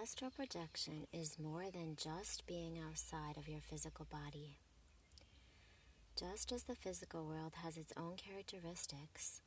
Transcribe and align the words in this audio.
Astral 0.00 0.30
projection 0.30 1.06
is 1.12 1.40
more 1.40 1.70
than 1.72 1.96
just 1.96 2.46
being 2.46 2.78
outside 2.78 3.36
of 3.36 3.48
your 3.48 3.60
physical 3.60 4.06
body. 4.08 4.58
Just 6.16 6.52
as 6.52 6.64
the 6.64 6.76
physical 6.76 7.24
world 7.26 7.54
has 7.64 7.76
its 7.76 7.92
own 7.96 8.14
characteristics, 8.16 9.40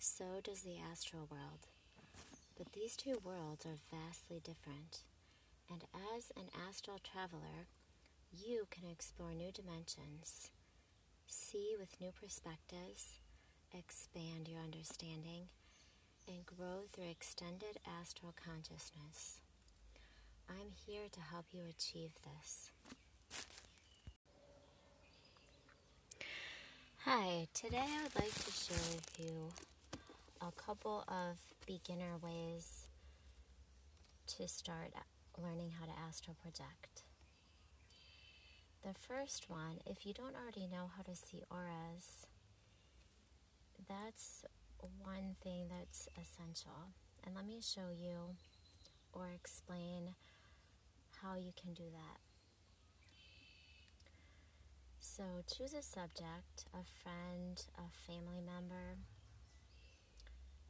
so 0.00 0.40
does 0.42 0.62
the 0.62 0.78
astral 0.90 1.28
world. 1.30 1.68
But 2.56 2.72
these 2.72 2.96
two 2.96 3.20
worlds 3.22 3.66
are 3.66 3.78
vastly 3.92 4.40
different, 4.42 5.04
and 5.70 5.84
as 6.16 6.32
an 6.36 6.48
astral 6.68 6.98
traveler, 6.98 7.68
you 8.32 8.66
can 8.70 8.90
explore 8.90 9.32
new 9.32 9.52
dimensions, 9.52 10.50
see 11.28 11.76
with 11.78 12.00
new 12.00 12.10
perspectives, 12.10 13.20
expand 13.72 14.48
your 14.48 14.60
understanding, 14.60 15.46
and 16.26 16.44
grow 16.46 16.86
through 16.90 17.10
extended 17.10 17.78
astral 18.00 18.34
consciousness. 18.34 19.43
I'm 20.48 20.70
here 20.86 21.08
to 21.12 21.20
help 21.20 21.46
you 21.52 21.62
achieve 21.68 22.10
this. 22.24 22.70
Hi, 27.04 27.48
today 27.54 27.82
I 27.82 28.02
would 28.02 28.14
like 28.14 28.34
to 28.34 28.50
share 28.50 28.76
with 28.94 29.10
you 29.18 29.52
a 30.40 30.50
couple 30.52 31.04
of 31.08 31.38
beginner 31.66 32.16
ways 32.22 32.86
to 34.26 34.48
start 34.48 34.92
learning 35.42 35.72
how 35.78 35.86
to 35.86 35.92
astral 36.08 36.36
project. 36.40 37.02
The 38.82 38.94
first 38.94 39.48
one, 39.48 39.80
if 39.86 40.06
you 40.06 40.12
don't 40.12 40.34
already 40.34 40.68
know 40.70 40.90
how 40.96 41.02
to 41.02 41.16
see 41.16 41.42
auras, 41.50 42.26
that's 43.88 44.44
one 45.02 45.36
thing 45.42 45.66
that's 45.70 46.08
essential. 46.20 46.92
And 47.24 47.34
let 47.34 47.46
me 47.46 47.60
show 47.62 47.88
you 47.98 48.36
or 49.12 49.28
explain 49.34 50.14
how 51.24 51.36
you 51.36 51.52
can 51.60 51.72
do 51.72 51.84
that. 51.90 52.20
So 54.98 55.24
choose 55.46 55.72
a 55.72 55.82
subject, 55.82 56.66
a 56.74 56.84
friend, 57.02 57.62
a 57.78 57.88
family 58.06 58.42
member. 58.44 58.98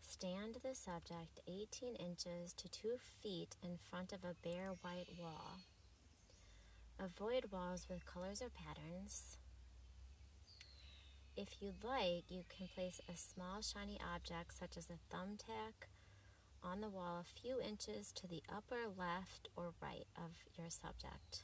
Stand 0.00 0.56
the 0.62 0.74
subject 0.74 1.40
18 1.46 1.94
inches 1.96 2.52
to 2.54 2.68
2 2.68 2.96
feet 3.22 3.56
in 3.62 3.78
front 3.90 4.12
of 4.12 4.24
a 4.24 4.36
bare 4.42 4.72
white 4.80 5.08
wall. 5.18 5.58
Avoid 6.98 7.52
walls 7.52 7.86
with 7.88 8.06
colors 8.06 8.40
or 8.42 8.48
patterns. 8.48 9.36
If 11.36 11.60
you'd 11.60 11.84
like, 11.84 12.24
you 12.28 12.44
can 12.48 12.68
place 12.74 13.00
a 13.08 13.16
small 13.16 13.60
shiny 13.60 13.98
object 14.14 14.58
such 14.58 14.76
as 14.76 14.88
a 14.88 15.14
thumbtack 15.14 15.86
on 16.62 16.80
the 16.80 16.88
wall 16.88 17.20
a 17.20 17.40
few 17.40 17.60
inches 17.60 18.12
to 18.12 18.26
the 18.26 18.42
upper 18.48 18.88
left 18.96 19.48
or 19.56 19.72
right 19.80 20.06
of 20.16 20.32
your 20.56 20.70
subject. 20.70 21.42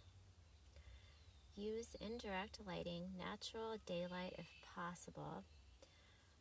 Use 1.57 1.97
indirect 2.01 2.59
lighting, 2.67 3.11
natural 3.19 3.77
daylight 3.87 4.35
if 4.39 4.47
possible. 4.75 5.45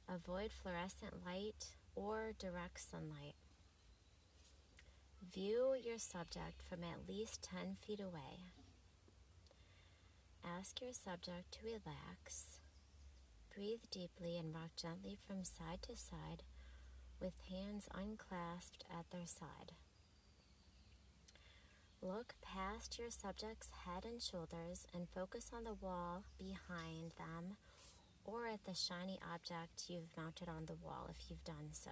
Avoid 0.10 0.52
fluorescent 0.52 1.26
light 1.26 1.68
or 1.96 2.34
direct 2.38 2.80
sunlight. 2.80 3.36
View 5.34 5.76
your 5.82 6.00
subject 6.00 6.62
from 6.68 6.84
at 6.84 7.08
least 7.08 7.44
10 7.44 7.78
feet 7.86 8.00
away. 8.00 8.52
Ask 10.44 10.82
your 10.82 10.94
subject 10.94 11.52
to 11.54 11.60
relax. 11.66 12.58
Breathe 13.56 13.84
deeply 13.92 14.38
and 14.38 14.54
rock 14.54 14.72
gently 14.76 15.18
from 15.28 15.44
side 15.44 15.82
to 15.84 15.96
side 15.96 16.44
with 17.22 17.34
hands 17.50 17.88
unclasped 17.94 18.84
at 18.92 19.10
their 19.12 19.26
side. 19.26 19.74
Look 22.02 22.36
past 22.42 23.00
your 23.00 23.10
subject's 23.10 23.70
head 23.86 24.04
and 24.04 24.22
shoulders 24.22 24.86
and 24.94 25.08
focus 25.08 25.52
on 25.56 25.64
the 25.64 25.74
wall 25.74 26.24
behind 26.38 27.12
them 27.18 27.56
or 28.26 28.48
at 28.48 28.66
the 28.66 28.74
shiny 28.74 29.20
object 29.34 29.86
you've 29.88 30.16
mounted 30.18 30.50
on 30.50 30.66
the 30.66 30.76
wall 30.76 31.10
if 31.10 31.30
you've 31.30 31.44
done 31.44 31.70
so. 31.72 31.92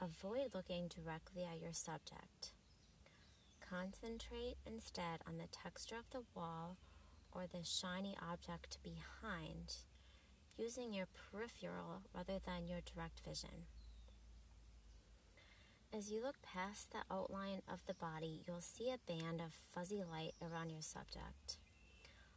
Avoid 0.00 0.54
looking 0.54 0.88
directly 0.88 1.44
at 1.44 1.60
your 1.60 1.72
subject. 1.72 2.52
Concentrate 3.68 4.56
instead 4.66 5.20
on 5.26 5.38
the 5.38 5.48
texture 5.50 5.96
of 5.96 6.10
the 6.10 6.22
wall 6.34 6.76
or 7.32 7.46
the 7.46 7.64
shiny 7.64 8.16
object 8.22 8.78
behind 8.82 9.76
using 10.56 10.92
your 10.92 11.06
peripheral 11.06 12.02
rather 12.14 12.38
than 12.44 12.66
your 12.66 12.80
direct 12.80 13.20
vision. 13.26 13.66
As 15.96 16.10
you 16.10 16.22
look 16.22 16.36
past 16.42 16.92
the 16.92 17.14
outline 17.14 17.62
of 17.72 17.80
the 17.86 17.94
body, 17.94 18.42
you'll 18.46 18.60
see 18.60 18.90
a 18.90 19.10
band 19.10 19.40
of 19.40 19.52
fuzzy 19.72 20.02
light 20.02 20.34
around 20.42 20.70
your 20.70 20.82
subject, 20.82 21.58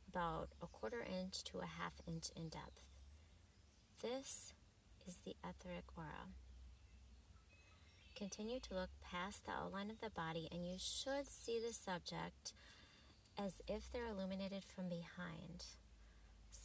about 0.08 0.50
a 0.62 0.68
quarter 0.68 1.02
inch 1.02 1.44
to 1.46 1.60
a 1.60 1.66
half 1.66 1.94
inch 2.08 2.30
in 2.36 2.50
depth. 2.50 2.82
This 4.02 4.54
is 5.08 5.18
the 5.26 5.36
etheric 5.44 5.86
aura. 5.98 6.30
Continue 8.16 8.60
to 8.60 8.74
look 8.74 8.90
past 9.02 9.46
the 9.46 9.52
outline 9.52 9.90
of 9.90 10.00
the 10.02 10.10
body, 10.10 10.48
and 10.52 10.66
you 10.66 10.76
should 10.78 11.28
see 11.28 11.60
the 11.60 11.74
subject 11.74 12.54
as 13.38 13.62
if 13.68 13.92
they're 13.92 14.08
illuminated 14.08 14.64
from 14.64 14.90
behind 14.90 15.66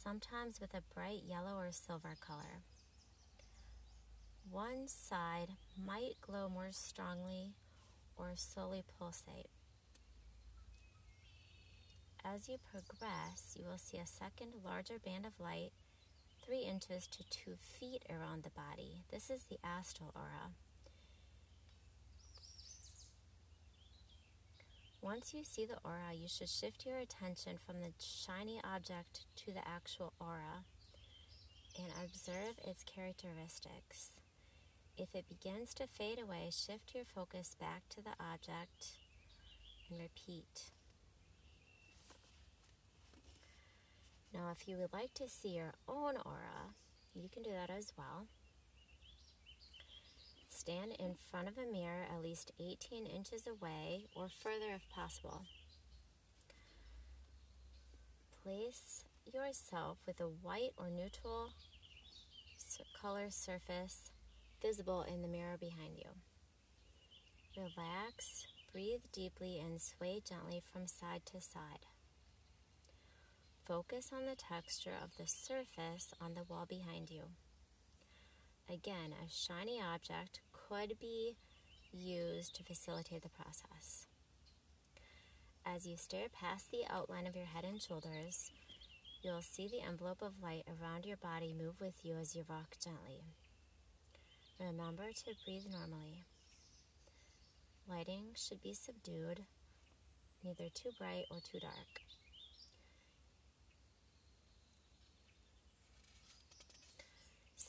sometimes 0.05 0.61
with 0.61 0.73
a 0.75 0.83
bright 0.93 1.23
yellow 1.27 1.57
or 1.57 1.71
silver 1.71 2.15
color. 2.19 2.61
One 4.51 4.87
side 4.87 5.49
might 5.83 6.21
glow 6.21 6.47
more 6.47 6.69
strongly 6.71 7.55
or 8.15 8.33
slowly 8.35 8.83
pulsate. 8.99 9.49
As 12.23 12.47
you 12.47 12.57
progress, 12.71 13.55
you 13.59 13.65
will 13.65 13.79
see 13.79 13.97
a 13.97 14.05
second 14.05 14.53
larger 14.63 14.99
band 14.99 15.25
of 15.25 15.39
light, 15.39 15.71
3 16.45 16.59
inches 16.59 17.07
to 17.07 17.23
2 17.29 17.55
feet 17.57 18.03
around 18.07 18.43
the 18.43 18.51
body. 18.51 19.05
This 19.11 19.31
is 19.31 19.43
the 19.43 19.57
astral 19.63 20.11
aura. 20.15 20.51
Once 25.05 25.35
you 25.35 25.43
see 25.43 25.65
the 25.65 25.77
aura, 25.83 26.11
you 26.15 26.27
should 26.27 26.49
shift 26.49 26.83
your 26.83 26.97
attention 26.97 27.59
from 27.63 27.79
the 27.79 27.93
shiny 27.99 28.59
object 28.63 29.27
to 29.35 29.51
the 29.53 29.61
actual 29.67 30.11
aura 30.19 30.65
and 31.77 31.93
observe 32.03 32.55
its 32.65 32.83
characteristics. 32.83 34.13
If 34.97 35.13
it 35.13 35.29
begins 35.29 35.75
to 35.75 35.85
fade 35.85 36.19
away, 36.19 36.49
shift 36.51 36.95
your 36.95 37.03
focus 37.05 37.55
back 37.59 37.83
to 37.89 38.01
the 38.01 38.15
object 38.19 38.97
and 39.91 39.99
repeat. 39.99 40.71
Now, 44.33 44.49
if 44.51 44.67
you 44.67 44.77
would 44.77 44.91
like 44.91 45.13
to 45.13 45.29
see 45.29 45.49
your 45.49 45.75
own 45.87 46.15
aura, 46.25 46.73
you 47.13 47.29
can 47.31 47.43
do 47.43 47.51
that 47.51 47.69
as 47.69 47.93
well. 47.95 48.25
Stand 50.65 50.93
in 50.97 51.13
front 51.29 51.47
of 51.47 51.59
a 51.59 51.71
mirror 51.71 52.07
at 52.11 52.23
least 52.23 52.51
18 52.59 53.05
inches 53.05 53.43
away 53.45 54.05
or 54.15 54.27
further 54.41 54.73
if 54.73 54.89
possible. 54.89 55.43
Place 58.41 59.03
yourself 59.31 59.99
with 60.07 60.19
a 60.19 60.23
white 60.23 60.71
or 60.75 60.89
neutral 60.89 61.51
color 62.99 63.27
surface 63.29 64.09
visible 64.59 65.03
in 65.03 65.21
the 65.21 65.27
mirror 65.27 65.55
behind 65.59 65.99
you. 65.99 66.09
Relax, 67.55 68.47
breathe 68.73 69.03
deeply, 69.13 69.59
and 69.59 69.79
sway 69.79 70.19
gently 70.27 70.63
from 70.73 70.87
side 70.87 71.21
to 71.27 71.39
side. 71.39 71.85
Focus 73.67 74.09
on 74.11 74.25
the 74.25 74.35
texture 74.35 74.95
of 75.03 75.15
the 75.17 75.27
surface 75.27 76.11
on 76.19 76.33
the 76.33 76.43
wall 76.49 76.65
behind 76.67 77.11
you. 77.11 77.21
Again, 78.67 79.13
a 79.13 79.29
shiny 79.29 79.79
object 79.79 80.39
could 80.67 80.97
be 80.99 81.35
used 81.91 82.55
to 82.55 82.63
facilitate 82.63 83.21
the 83.21 83.29
process. 83.29 84.07
As 85.65 85.85
you 85.85 85.97
stare 85.97 86.27
past 86.29 86.71
the 86.71 86.83
outline 86.89 87.27
of 87.27 87.35
your 87.35 87.45
head 87.45 87.63
and 87.63 87.81
shoulders, 87.81 88.51
you'll 89.21 89.41
see 89.41 89.67
the 89.67 89.81
envelope 89.87 90.21
of 90.21 90.41
light 90.41 90.63
around 90.67 91.05
your 91.05 91.17
body 91.17 91.53
move 91.57 91.79
with 91.79 91.95
you 92.03 92.15
as 92.15 92.35
you 92.35 92.43
rock 92.49 92.75
gently. 92.83 93.23
Remember 94.59 95.03
to 95.03 95.31
breathe 95.45 95.65
normally. 95.71 96.23
Lighting 97.87 98.33
should 98.35 98.61
be 98.61 98.73
subdued, 98.73 99.41
neither 100.43 100.69
too 100.73 100.89
bright 100.97 101.25
or 101.29 101.37
too 101.37 101.59
dark. 101.59 102.01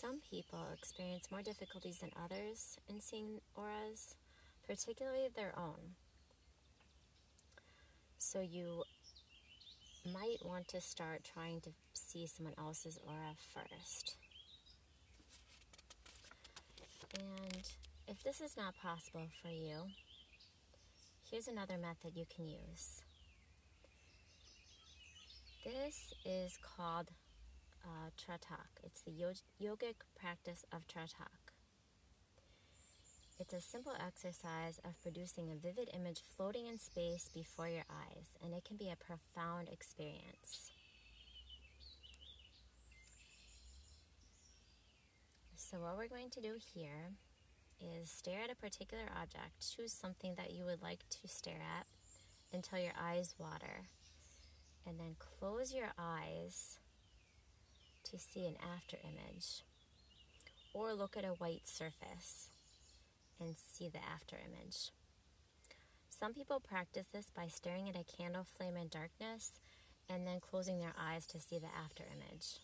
Some 0.06 0.20
people 0.31 0.61
experience 0.73 1.32
more 1.32 1.43
difficulties 1.43 1.99
than 1.99 2.11
others 2.23 2.79
in 2.88 3.00
seeing 3.00 3.41
auras, 3.56 4.14
particularly 4.64 5.26
their 5.35 5.53
own. 5.58 5.97
So 8.17 8.41
you 8.41 8.85
might 10.12 10.38
want 10.44 10.69
to 10.69 10.81
start 10.81 11.29
trying 11.35 11.61
to 11.62 11.70
see 11.93 12.25
someone 12.29 12.55
else's 12.56 13.00
aura 13.05 13.35
first. 13.53 14.14
And 17.19 17.69
if 18.06 18.23
this 18.23 18.41
is 18.41 18.56
not 18.56 18.76
possible 18.81 19.26
for 19.43 19.49
you, 19.49 19.91
here's 21.29 21.49
another 21.49 21.79
method 21.79 22.12
you 22.14 22.26
can 22.32 22.47
use. 22.47 23.03
This 25.64 26.14
is 26.25 26.56
called 26.62 27.08
uh, 27.86 28.10
Tratak. 28.16 28.82
It's 28.82 29.02
the 29.02 29.12
yogic 29.12 29.94
practice 30.18 30.64
of 30.72 30.86
Tratak. 30.86 31.52
It's 33.38 33.52
a 33.52 33.60
simple 33.60 33.92
exercise 34.04 34.80
of 34.84 35.00
producing 35.02 35.50
a 35.50 35.56
vivid 35.56 35.90
image 35.94 36.22
floating 36.36 36.66
in 36.66 36.78
space 36.78 37.28
before 37.32 37.68
your 37.68 37.84
eyes, 37.90 38.28
and 38.42 38.54
it 38.54 38.64
can 38.64 38.76
be 38.76 38.90
a 38.90 38.96
profound 38.96 39.68
experience. 39.68 40.70
So, 45.54 45.78
what 45.80 45.96
we're 45.96 46.08
going 46.08 46.30
to 46.30 46.40
do 46.40 46.54
here 46.74 47.10
is 47.80 48.10
stare 48.10 48.40
at 48.44 48.50
a 48.50 48.56
particular 48.56 49.04
object. 49.20 49.74
Choose 49.76 49.92
something 49.92 50.34
that 50.36 50.52
you 50.52 50.64
would 50.64 50.82
like 50.82 51.04
to 51.10 51.28
stare 51.28 51.60
at 51.78 51.86
until 52.52 52.78
your 52.78 52.94
eyes 52.98 53.34
water. 53.38 53.88
And 54.86 54.98
then 54.98 55.16
close 55.18 55.74
your 55.74 55.92
eyes 55.98 56.78
to 58.11 58.19
see 58.19 58.47
an 58.47 58.56
after 58.75 58.97
image. 59.03 59.62
Or 60.75 60.93
look 60.93 61.17
at 61.17 61.25
a 61.25 61.38
white 61.38 61.67
surface 61.67 62.50
and 63.41 63.56
see 63.56 63.88
the 63.88 63.99
after 63.99 64.37
image. 64.37 64.91
Some 66.08 66.32
people 66.32 66.61
practice 66.61 67.06
this 67.12 67.31
by 67.35 67.49
staring 67.49 67.88
at 67.88 67.97
a 67.97 68.05
candle 68.05 68.47
flame 68.56 68.76
in 68.76 68.88
darkness 68.88 69.53
and 70.08 70.26
then 70.26 70.41
closing 70.41 70.79
their 70.79 70.94
eyes 70.99 71.26
to 71.26 71.41
see 71.41 71.58
the 71.58 71.67
after 71.67 72.05
image. 72.05 72.58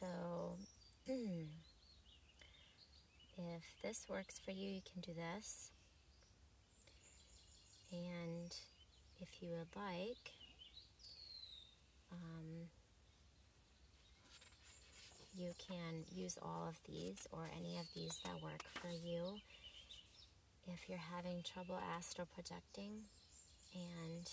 So, 0.00 0.56
if 3.38 3.62
this 3.82 4.06
works 4.08 4.40
for 4.44 4.50
you, 4.50 4.68
you 4.68 4.80
can 4.92 5.00
do 5.00 5.12
this. 5.14 5.70
And 7.92 8.54
if 9.36 9.42
you 9.42 9.50
would 9.50 9.82
like, 9.82 10.32
um, 12.12 12.68
you 15.36 15.52
can 15.58 16.04
use 16.14 16.38
all 16.40 16.66
of 16.68 16.76
these 16.88 17.26
or 17.32 17.50
any 17.58 17.78
of 17.78 17.86
these 17.94 18.18
that 18.24 18.42
work 18.42 18.62
for 18.74 18.88
you 18.88 19.34
if 20.68 20.88
you're 20.88 20.98
having 20.98 21.42
trouble 21.42 21.78
astral 21.96 22.26
projecting. 22.34 23.02
And 23.74 24.30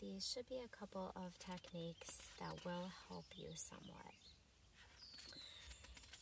these 0.00 0.30
should 0.32 0.48
be 0.48 0.60
a 0.64 0.76
couple 0.76 1.12
of 1.16 1.38
techniques 1.38 2.18
that 2.38 2.64
will 2.64 2.90
help 3.08 3.26
you 3.36 3.48
somewhat. 3.54 4.14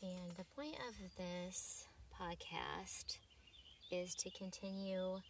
And 0.03 0.31
the 0.39 0.45
point 0.57 0.77
of 0.89 0.95
this 1.19 1.85
podcast 2.19 3.19
is 3.91 4.15
to 4.15 4.31
continue 4.31 5.21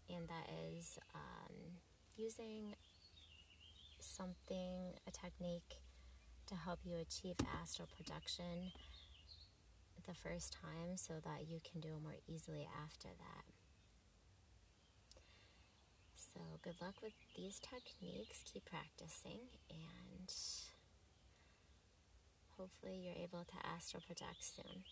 And 0.10 0.28
that 0.28 0.48
is 0.74 0.98
um, 1.14 1.56
using 2.16 2.76
something, 4.04 4.94
a 5.08 5.12
technique 5.12 5.80
to 6.48 6.56
help 6.56 6.80
you 6.84 6.98
achieve 6.98 7.36
astral 7.62 7.88
projection 7.96 8.72
the 10.08 10.14
first 10.14 10.54
time 10.54 10.98
so 10.98 11.14
that 11.24 11.48
you 11.48 11.60
can 11.64 11.80
do 11.80 11.90
it 11.90 12.04
more 12.04 12.18
easily 12.28 12.68
after 12.84 13.08
that. 13.08 13.46
So, 16.16 16.40
good 16.64 16.76
luck 16.82 16.96
with 17.04 17.14
these 17.36 17.60
techniques. 17.60 18.44
Keep 18.52 18.66
practicing, 18.66 19.40
and 19.70 20.34
hopefully, 22.58 23.00
you're 23.04 23.24
able 23.24 23.46
to 23.46 23.58
astral 23.76 24.02
project 24.02 24.44
soon. 24.44 24.84